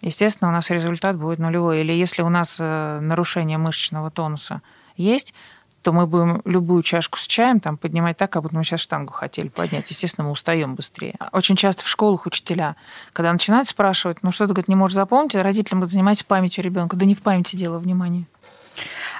[0.01, 1.81] естественно, у нас результат будет нулевой.
[1.81, 4.61] Или если у нас э, нарушение мышечного тонуса
[4.95, 5.33] есть,
[5.87, 9.13] то мы будем любую чашку с чаем там поднимать так, как будто мы сейчас штангу
[9.13, 9.89] хотели поднять.
[9.89, 11.15] Естественно, мы устаем быстрее.
[11.31, 12.75] Очень часто в школах учителя,
[13.13, 16.97] когда начинают спрашивать, ну что ты говорит, не можешь запомнить, родителям говорят, занимайтесь памятью ребенка.
[16.97, 18.25] Да не в памяти дело, внимание.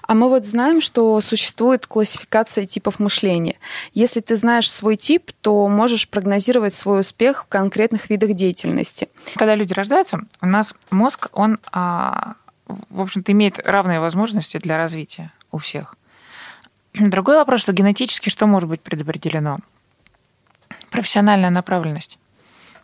[0.02, 3.56] А мы вот знаем, что существует классификация типов мышления.
[3.94, 9.08] Если ты знаешь свой тип, то можешь прогнозировать свой успех в конкретных видах деятельности.
[9.36, 12.34] Когда люди рождаются, у нас мозг, он, а,
[12.66, 15.97] в общем-то, имеет равные возможности для развития у всех.
[17.00, 19.60] Другой вопрос, что генетически что может быть предопределено?
[20.90, 22.18] Профессиональная направленность.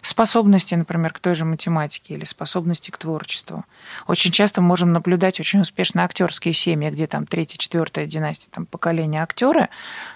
[0.01, 3.63] Способности, например, к той же математике или способности к творчеству.
[4.05, 8.65] Очень часто мы можем наблюдать очень успешно актерские семьи, где там третья, четвертая династия, там
[8.65, 9.69] поколение актеры,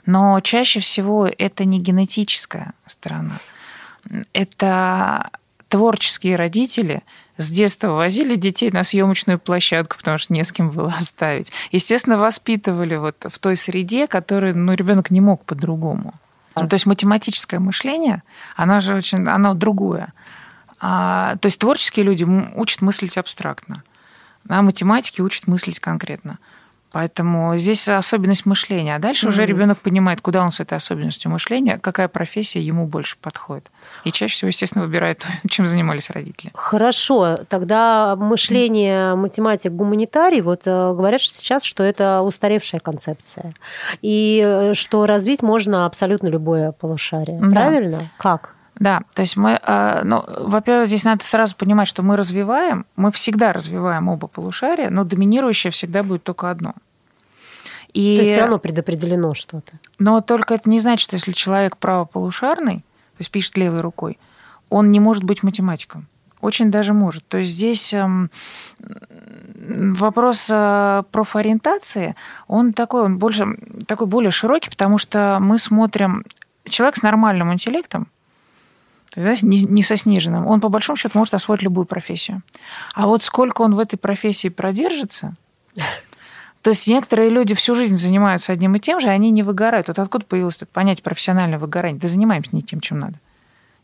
[0.06, 3.40] но чаще всего это не генетическая сторона.
[4.34, 5.32] Это
[5.70, 7.04] творческие родители
[7.38, 11.52] с детства возили детей на съемочную площадку, потому что не с кем было оставить.
[11.72, 16.14] Естественно, воспитывали вот в той среде, которой ну, ребенок не мог по-другому.
[16.56, 18.24] То есть математическое мышление,
[18.56, 20.12] оно же очень, оно другое.
[20.80, 23.84] А, то есть творческие люди учат мыслить абстрактно,
[24.50, 26.40] а математики учат мыслить конкретно.
[26.92, 28.96] Поэтому здесь особенность мышления.
[28.96, 29.50] А дальше уже Мгм.
[29.50, 33.70] ребенок понимает, куда он с этой особенностью мышления, какая профессия ему больше подходит.
[34.04, 36.52] И чаще всего, естественно, выбирает то, чем занимались родители.
[36.56, 43.54] Хорошо, тогда мышление математик-гуманитарий, вот э, говорят сейчас, что это устаревшая концепция,
[44.02, 47.40] и э, что развить можно абсолютно любое полушарие.
[47.42, 47.50] Да.
[47.50, 48.12] Правильно?
[48.18, 48.54] Как?
[48.80, 53.12] Да, то есть мы, э, ну, во-первых, здесь надо сразу понимать, что мы развиваем, мы
[53.12, 56.76] всегда развиваем оба полушария, но доминирующее всегда будет только одно.
[57.94, 59.74] И, То есть все равно предопределено что-то.
[59.98, 64.20] Но только это не значит, что если человек правополушарный, то есть пишет левой рукой,
[64.70, 66.08] он не может быть математиком.
[66.40, 67.28] Очень даже может.
[67.28, 68.30] То есть здесь эм,
[69.56, 72.16] вопрос э, профориентации,
[72.48, 73.48] он такой, он больше,
[73.88, 76.24] такой более широкий, потому что мы смотрим...
[76.70, 78.08] Человек с нормальным интеллектом,
[79.10, 82.42] то есть, знаете, не, не со сниженным, он по большому счету может освоить любую профессию.
[82.94, 85.36] А вот сколько он в этой профессии продержится,
[86.62, 89.88] то есть некоторые люди всю жизнь занимаются одним и тем же, и они не выгорают.
[89.88, 92.00] Вот откуда появилось это понятие профессиональное выгорание?
[92.00, 93.16] Да занимаемся не тем, чем надо,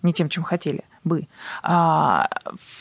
[0.02, 1.28] не тем, чем хотели бы.
[1.62, 2.28] А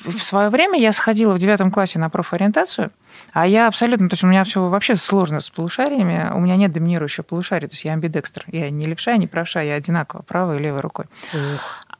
[0.05, 2.90] в свое время я сходила в девятом классе на профориентацию,
[3.33, 6.72] а я абсолютно, то есть у меня все вообще сложно с полушариями, у меня нет
[6.72, 10.61] доминирующего полушария, то есть я амбидекстер, я не левша, не правша, я одинаково правой и
[10.61, 11.07] левой рукой.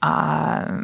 [0.03, 0.81] А,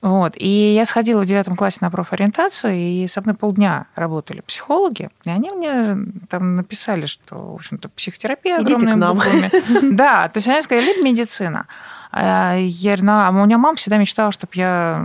[0.00, 0.34] вот.
[0.36, 5.30] И я сходила в девятом классе на профориентацию, и со мной полдня работали психологи, и
[5.30, 5.96] они мне
[6.30, 9.14] там написали, что, в общем-то, психотерапия Идите огромными к нам.
[9.16, 9.50] буквами.
[9.94, 11.66] Да, то есть они сказали, либо медицина.
[12.12, 15.04] А Я говорю, ну, а у меня мама всегда мечтала, чтобы я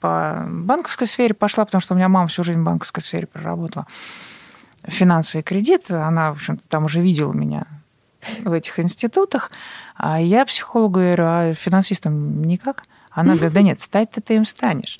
[0.00, 3.86] по банковской сфере пошла, потому что у меня мама всю жизнь в банковской сфере проработала.
[4.86, 7.64] Финансы и кредит, она, в общем-то, там уже видела меня
[8.44, 9.50] в этих институтах.
[9.96, 12.84] А я психологу говорю, а финансистом никак?
[13.10, 14.98] Она говорит, да нет, стать-то ты им станешь.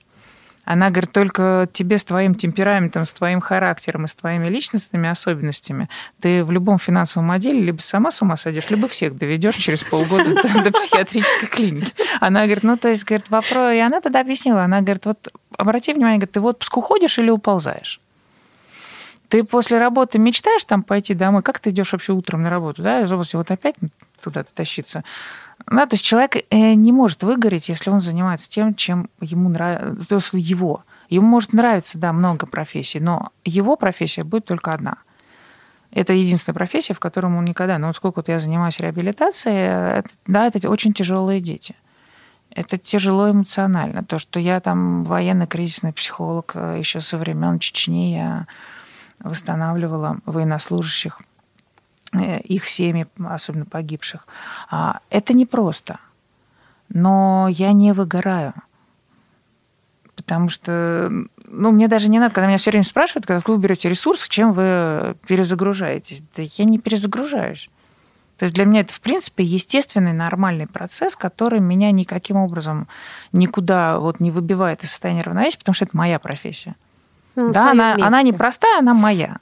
[0.65, 5.91] Она говорит, только тебе с твоим темпераментом, с твоим характером и с твоими личностными особенностями
[6.21, 10.35] ты в любом финансовом отделе либо сама с ума сойдешь, либо всех доведешь через полгода
[10.35, 11.93] до, психиатрической клиники.
[12.21, 13.75] Она говорит, ну, то есть, говорит, вопрос...
[13.75, 18.01] И она тогда объяснила, она говорит, вот обрати внимание, ты в отпуск уходишь или уползаешь?
[19.35, 21.43] Ты после работы мечтаешь там пойти домой?
[21.43, 22.85] Как ты идешь вообще утром на работу?
[22.85, 23.75] Да, из области вот опять
[24.23, 25.03] туда тащиться.
[25.67, 30.09] Да, то есть человек э, не может выгореть, если он занимается тем, чем ему нравится,
[30.09, 30.85] то есть его.
[31.09, 34.99] Ему может нравиться, да, много профессий, но его профессия будет только одна.
[35.91, 37.77] Это единственная профессия, в которой он никогда...
[37.79, 41.75] Ну, вот сколько вот я занимаюсь реабилитацией, это, да, это очень тяжелые дети.
[42.51, 44.05] Это тяжело эмоционально.
[44.05, 48.47] То, что я там военный кризисный психолог э, еще со времен Чечни, я
[49.21, 51.21] восстанавливала военнослужащих,
[52.13, 54.27] э, их семьи, особенно погибших.
[54.71, 55.99] А, Это непросто.
[56.89, 58.55] Но я не выгораю.
[60.15, 61.11] Потому что,
[61.47, 64.53] ну, мне даже не надо, когда меня все время спрашивают, когда вы берете ресурс, чем
[64.53, 66.23] вы перезагружаетесь.
[66.37, 67.69] Да я не перезагружаюсь.
[68.39, 72.89] То есть для меня это, в принципе, естественный, нормальный процесс, который меня никаким образом
[73.33, 76.75] никуда вот не выбивает из состояния равновесия, потому что это моя профессия.
[77.37, 78.05] Ну, да, она, месте.
[78.05, 79.37] она не простая, она моя.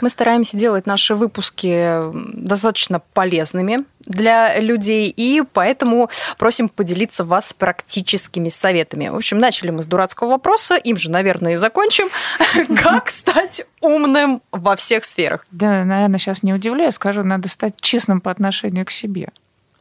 [0.00, 2.00] Мы стараемся делать наши выпуски
[2.34, 9.08] достаточно полезными для людей, и поэтому просим поделиться вас практическими советами.
[9.08, 12.08] В общем, начали мы с дурацкого вопроса, им же, наверное, и закончим.
[12.82, 15.46] Как стать умным во всех сферах?
[15.50, 19.30] Да, наверное, сейчас не удивляю, скажу, надо стать честным по отношению к себе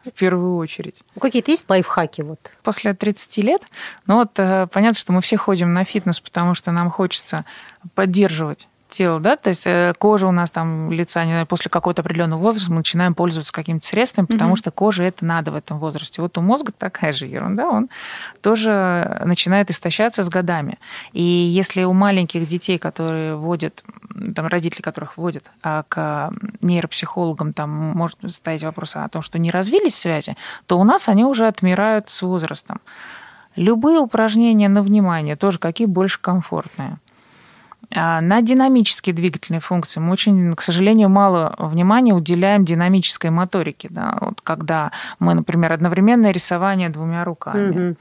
[0.05, 1.01] в первую очередь.
[1.15, 2.21] Ну, Какие-то есть лайфхаки?
[2.21, 2.39] Вот?
[2.63, 3.63] После 30 лет,
[4.05, 7.45] ну вот э, понятно, что мы все ходим на фитнес, потому что нам хочется
[7.95, 12.01] поддерживать тело, да, то есть э, кожа у нас там лица, не знаю, после какого-то
[12.01, 14.57] определенного возраста мы начинаем пользоваться какими-то средствами, потому Мгм.
[14.57, 16.21] что коже это надо в этом возрасте.
[16.21, 17.89] Вот у мозга такая же ерунда, он
[18.41, 20.77] тоже начинает истощаться с годами.
[21.11, 23.83] И если у маленьких детей, которые водят,
[24.35, 29.51] там родители которых водят, а к нейропсихологам там может стоять вопрос о том, что не
[29.51, 32.79] развились связи, то у нас они уже отмирают с возрастом.
[33.55, 36.97] Любые упражнения на внимание тоже какие больше комфортные.
[37.95, 43.87] А На динамические двигательные функции мы очень, к сожалению, мало внимания уделяем динамической моторике.
[43.91, 44.17] Да?
[44.19, 47.95] Вот когда мы, например, одновременное рисование двумя руками.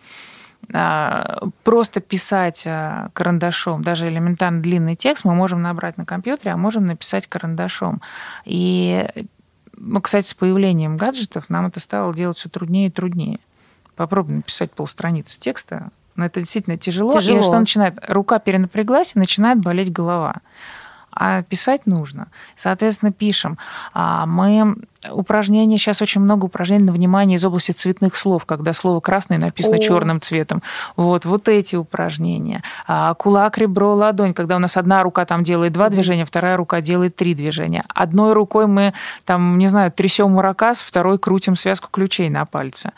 [0.73, 6.57] А, Просто писать а, карандашом, даже элементарно длинный текст мы можем набрать на компьютере, а
[6.57, 8.01] можем написать карандашом.
[8.45, 9.07] И,
[9.77, 13.41] ну, кстати, с появлением гаджетов нам это стало делать все труднее и труднее.
[13.97, 17.13] Попробуй написать полстраницы текста, но это действительно тяжело.
[17.13, 17.41] Тяжело.
[17.41, 17.99] И что начинает?
[18.09, 20.37] Рука перенапряглась, и начинает болеть голова.
[21.15, 22.29] А писать нужно.
[22.57, 23.59] Соответственно, пишем.
[23.93, 24.77] А Мы
[25.11, 29.77] упражнения, сейчас очень много упражнений на внимание из области цветных слов, когда слово красный написано
[29.77, 29.79] О.
[29.79, 30.63] черным цветом.
[30.97, 32.63] Вот, вот эти упражнения.
[32.87, 36.81] А, Кулак, ребро, ладонь, когда у нас одна рука там делает два движения, вторая рука
[36.81, 37.85] делает три движения.
[37.89, 38.95] Одной рукой мы
[39.27, 42.93] там, не знаю, трясем маракас, второй крутим связку ключей на пальце.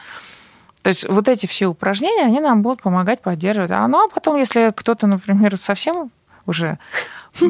[0.85, 3.71] То есть вот эти все упражнения, они нам будут помогать поддерживать.
[3.71, 6.11] А, ну, а потом, если кто-то, например, совсем
[6.45, 6.79] уже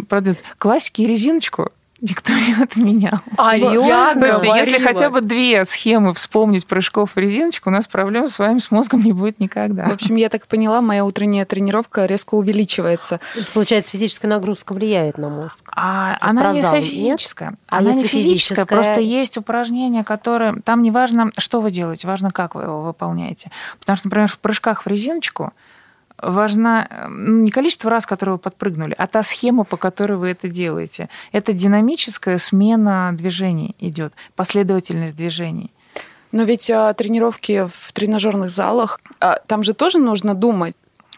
[0.09, 1.73] продает классики и резиночку,
[2.05, 3.21] никто не отменял.
[3.39, 4.83] А я я То есть, если говорила.
[4.85, 9.03] хотя бы две схемы вспомнить прыжков и резиночку, у нас проблем с вами с мозгом
[9.03, 9.87] не будет никогда.
[9.87, 13.21] В общем, я так поняла, моя утренняя тренировка резко увеличивается.
[13.55, 15.65] Получается, физическая нагрузка влияет на мозг.
[15.75, 16.85] А она не зал нет?
[16.85, 17.55] физическая.
[17.69, 18.67] А она не физическая, физическая?
[18.67, 20.57] просто есть упражнения, которые...
[20.65, 23.51] Там не важно, что вы делаете, важно, как вы его выполняете.
[23.81, 25.53] Потому что, например, в прыжках в резиночку
[26.31, 30.29] важно э, ну, не количество раз, которые вы подпрыгнули, а та схема, по которой вы
[30.29, 31.09] это делаете.
[31.33, 35.73] Это динамическая смена движений идет, последовательность движений.
[36.33, 40.75] Но ведь а, тренировки в тренажерных залах, а, там же тоже нужно думать.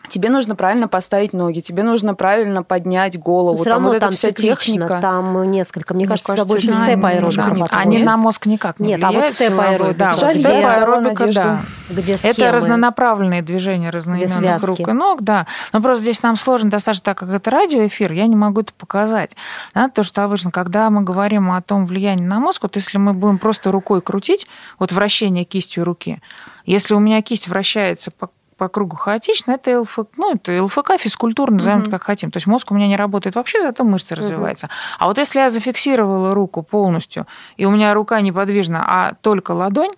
[0.08, 3.56] Тебе нужно правильно поставить ноги, тебе нужно правильно поднять голову.
[3.56, 4.98] Все там равно вот эта там вся циклично, техника.
[5.00, 5.94] Там несколько.
[5.94, 8.04] Мне, Мне кажется, кажется, больше на- степ аэробика Они подходит.
[8.04, 9.34] на мозг никак не Нет, а вот влияют.
[9.34, 11.60] степ аэробика, Да, вот Жаль, степ аэробика, да.
[11.90, 12.50] где Это схемы.
[12.52, 15.46] разнонаправленные движения разноименных рук и ног, да.
[15.72, 19.36] Но просто здесь нам сложно достаточно, так как это радиоэфир, я не могу это показать.
[19.74, 23.12] Да, то, что обычно, когда мы говорим о том влиянии на мозг, вот если мы
[23.12, 24.46] будем просто рукой крутить,
[24.78, 26.20] вот вращение кистью руки,
[26.64, 31.50] если у меня кисть вращается по по кругу хаотично, это ЛФК, ну, это ЛФК, физкультура,
[31.50, 32.30] назовем это как хотим.
[32.30, 34.68] То есть мозг у меня не работает вообще, зато мышцы развиваются.
[34.98, 39.92] А вот если я зафиксировала руку полностью, и у меня рука неподвижна, а только ладонь,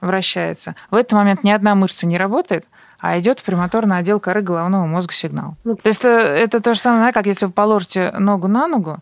[0.00, 0.76] вращается.
[0.90, 2.64] В этот момент ни одна мышца не работает,
[3.00, 5.56] а идет в премоторный отдел коры головного мозга сигнал.
[5.64, 8.98] Ну, То есть это, это то же самое, как если вы положите ногу на ногу,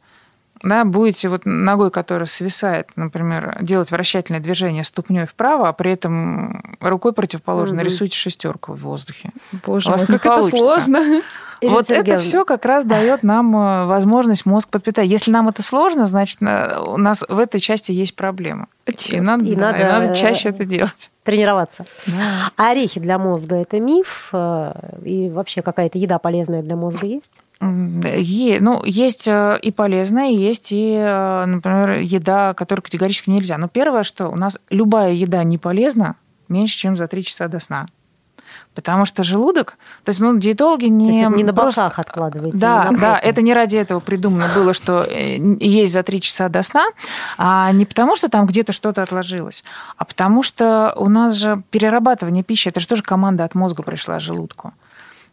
[0.63, 6.77] да, будете вот ногой, которая свисает, например, делать вращательное движение ступней вправо, а при этом
[6.81, 7.85] рукой противоположно Мгм.
[7.85, 9.31] рисуйте шестерку в воздухе.
[9.65, 10.59] Боже мой, как это получится.
[10.59, 11.23] сложно.
[11.61, 15.09] Ирина вот это Сергеевна, все как раз дает нам э, возможность мозг подпитать.
[15.09, 18.69] Если нам это сложно, значит, на- у нас в этой части есть проблема.
[19.11, 21.11] И надо, И да, и надо, надо чаще это делать.
[21.25, 21.85] Тренироваться.
[22.07, 22.51] Да.
[22.57, 24.31] А орехи для мозга– это миф?
[24.33, 24.73] э,
[25.05, 27.33] И вообще какая-то еда полезная для мозга есть?
[27.61, 33.59] Е- ну, есть э, и полезная, есть и, э, например, еда, которую категорически нельзя.
[33.59, 36.15] Но первое, что у нас любая еда не полезна
[36.49, 37.87] меньше, чем за три часа до сна.
[38.75, 41.11] Потому что желудок, то есть, ну, диетологи не...
[41.11, 42.59] То есть не на просто- боках откладываете?
[42.59, 46.63] Да, да, это не ради этого придумано было, что э, есть за три часа до
[46.63, 46.87] сна,
[47.39, 49.65] а не потому, что там где-то что-то отложилось,
[49.97, 54.21] а потому что у нас же перерабатывание пищи, это же тоже команда от мозга пришла
[54.21, 54.73] желудку.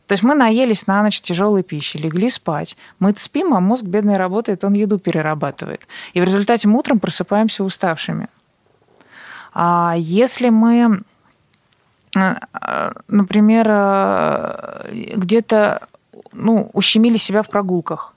[0.08, 2.78] То есть мы наелись на ночь тяжелой пищи, легли спать.
[3.00, 5.88] Мы спим, а мозг бедный работает, он еду перерабатывает.
[6.14, 8.28] И в результате мы утром просыпаемся уставшими.
[9.54, 11.02] А если мы,
[13.08, 15.88] например, э, где-то
[16.32, 18.14] ну, ущемили себя в прогулках,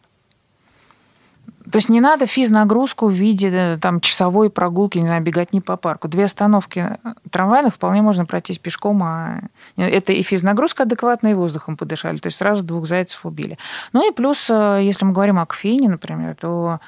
[1.70, 5.60] То есть не надо физнагрузку в виде э, там, часовой прогулки, не знаю, бегать не
[5.60, 6.08] по парку.
[6.08, 6.98] Две остановки
[7.30, 9.40] трамвайных вполне можно пройтись пешком, а
[9.76, 12.18] это и физнагрузка адекватная, и воздухом подышали.
[12.18, 13.58] То есть сразу двух зайцев убили.
[13.92, 16.80] Ну и плюс, э, если мы говорим о кофеине, например, то,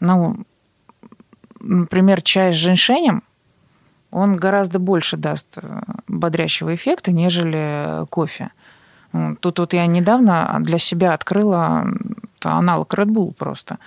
[0.00, 0.44] ну,
[1.60, 3.22] например, чай с женьшенем,
[4.14, 8.50] он гораздо больше даст э, бодрящего эффекта, нежели кофе.
[9.40, 11.86] Тут вот я недавно для себя открыла
[12.42, 13.78] аналог Red Bull просто.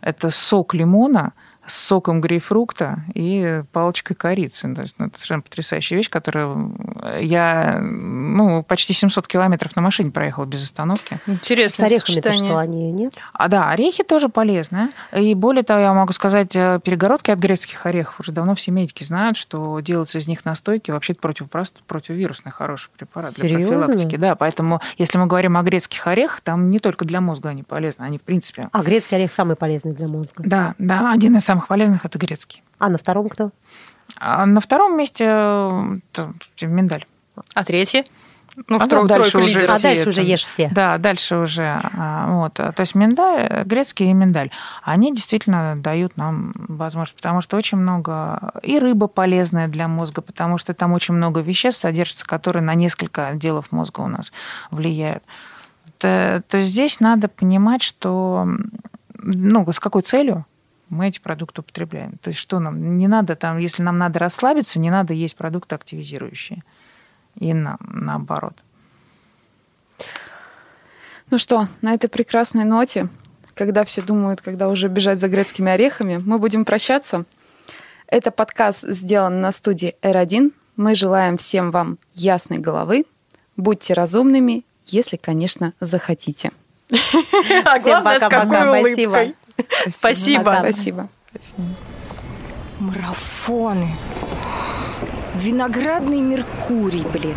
[0.00, 1.32] Это сок лимона–
[1.66, 4.72] с соком грейпфрукта и палочкой корицы.
[4.74, 6.76] То есть, ну, это совершенно потрясающая вещь, которую
[7.20, 11.18] я ну, почти 700 километров на машине проехала без остановки.
[11.26, 11.88] Интересно.
[11.88, 13.14] С орехами что, они нет?
[13.32, 14.90] А да, орехи тоже полезны.
[15.12, 19.04] И более того, я могу сказать, э, перегородки от грецких орехов уже давно все медики
[19.04, 21.46] знают, что делается из них настойки вообще против,
[21.86, 23.58] противовирусный хороший препарат Серьезно?
[23.58, 24.16] для профилактики.
[24.16, 28.04] Да, поэтому если мы говорим о грецких орехах, там не только для мозга они полезны,
[28.04, 28.68] они в принципе...
[28.72, 30.42] А грецкий орех самый полезный для мозга?
[30.44, 32.62] Да, да, один из самых самых полезных это грецкий.
[32.78, 33.50] А на втором кто?
[34.18, 35.98] А на втором месте э,
[36.62, 37.06] миндаль.
[37.54, 38.04] А третий?
[38.68, 40.68] Ну, а в тройку дальше уже А дальше это, уже ешь все.
[40.70, 41.78] Да, дальше уже.
[41.96, 42.54] А, вот.
[42.54, 44.50] То есть миндаль, грецкий и миндаль,
[44.82, 48.52] они действительно дают нам возможность, потому что очень много...
[48.62, 53.28] И рыба полезная для мозга, потому что там очень много веществ содержится, которые на несколько
[53.28, 54.32] отделов мозга у нас
[54.70, 55.22] влияют.
[55.98, 58.46] То, то здесь надо понимать, что
[59.14, 60.44] ну, с какой целью
[60.88, 62.18] мы эти продукты употребляем.
[62.18, 62.96] То есть что нам?
[62.96, 66.62] Не надо там, если нам надо расслабиться, не надо есть продукты активизирующие.
[67.34, 68.54] И на, наоборот.
[71.30, 73.08] Ну что, на этой прекрасной ноте,
[73.54, 77.24] когда все думают, когда уже бежать за грецкими орехами, мы будем прощаться.
[78.06, 80.52] Это подкаст сделан на студии R1.
[80.76, 83.06] Мы желаем всем вам ясной головы.
[83.56, 86.52] Будьте разумными, если, конечно, захотите.
[87.64, 89.34] А главное, с какой улыбкой.
[89.88, 90.58] Спасибо.
[90.60, 91.08] Спасибо.
[92.78, 93.96] Марафоны.
[95.34, 97.36] Виноградный Меркурий, блин.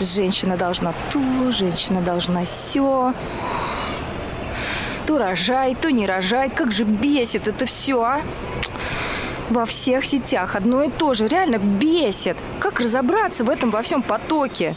[0.00, 3.14] Женщина должна то, женщина должна все.
[5.06, 6.50] То рожай, то не рожай.
[6.50, 8.22] Как же бесит это все, а?
[9.50, 11.28] Во всех сетях одно и то же.
[11.28, 12.36] Реально бесит.
[12.58, 14.74] Как разобраться в этом во всем потоке?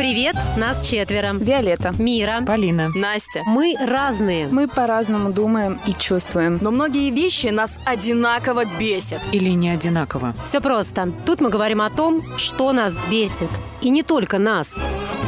[0.00, 1.34] Привет, нас четверо.
[1.34, 1.92] Виолетта.
[1.98, 2.42] Мира.
[2.46, 2.88] Полина.
[2.94, 3.42] Настя.
[3.44, 4.48] Мы разные.
[4.50, 6.58] Мы по-разному думаем и чувствуем.
[6.62, 9.20] Но многие вещи нас одинаково бесят.
[9.30, 10.34] Или не одинаково.
[10.46, 11.12] Все просто.
[11.26, 13.50] Тут мы говорим о том, что нас бесит.
[13.82, 14.80] И не только нас.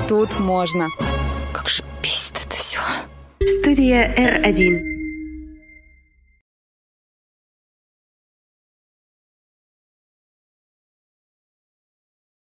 [0.09, 0.89] Тут можно.
[1.53, 2.81] Как же бесит это все.
[3.61, 5.02] Студия R1.